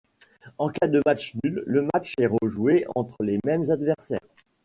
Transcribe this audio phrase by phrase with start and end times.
[0.57, 4.19] En cas de match nul, le match est rejoué entre les mêmes adversaires.